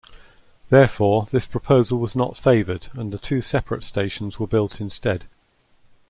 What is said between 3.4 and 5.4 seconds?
separate stations were built instead.